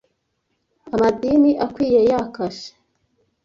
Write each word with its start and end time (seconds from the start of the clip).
amadini 0.93 1.51
akwiye 1.65 2.01
ya 2.09 2.19
kashe, 2.35 2.71